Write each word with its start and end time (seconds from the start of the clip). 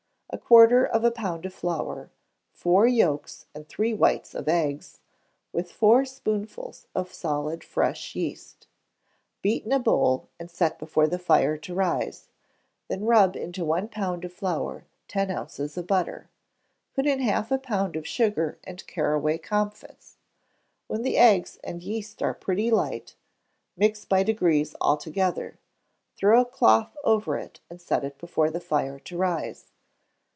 A 0.33 0.37
quarter 0.37 0.85
of 0.85 1.03
a 1.03 1.11
pound 1.11 1.45
of 1.45 1.53
flour; 1.53 2.09
four 2.53 2.87
yolks 2.87 3.47
and 3.53 3.67
three 3.67 3.93
whites 3.93 4.33
of 4.33 4.47
eggs, 4.47 5.01
with 5.51 5.69
four 5.73 6.05
spoonfuls 6.05 6.87
of 6.95 7.13
solid 7.13 7.65
fresh 7.65 8.15
yeast. 8.15 8.67
Beat 9.41 9.65
in 9.65 9.73
a 9.73 9.79
bowl, 9.79 10.29
and 10.39 10.49
set 10.49 10.79
before 10.79 11.05
the 11.05 11.19
fire 11.19 11.57
to 11.57 11.73
rise; 11.73 12.29
then 12.87 13.03
rub 13.03 13.35
into 13.35 13.65
one 13.65 13.89
pound 13.89 14.23
of 14.23 14.31
flour 14.31 14.85
ten 15.09 15.29
ounces 15.29 15.75
of 15.75 15.85
butter; 15.87 16.29
put 16.95 17.05
in 17.05 17.19
half 17.19 17.51
a 17.51 17.57
pound 17.59 17.97
of 17.97 18.07
sugar, 18.07 18.57
and 18.63 18.87
caraway 18.87 19.37
comfits; 19.37 20.15
when 20.87 21.01
the 21.01 21.17
eggs 21.17 21.59
and 21.61 21.83
yeast 21.83 22.21
are 22.23 22.33
pretty 22.33 22.71
light, 22.71 23.15
mix 23.75 24.05
by 24.05 24.23
degrees 24.23 24.75
all 24.79 24.95
together; 24.95 25.59
throw 26.15 26.39
a 26.39 26.45
cloth 26.45 26.95
over 27.03 27.35
it, 27.37 27.59
and 27.69 27.81
set 27.81 28.17
before 28.17 28.49
the 28.49 28.61
fire 28.61 28.97
to 28.97 29.17
rise. 29.17 29.65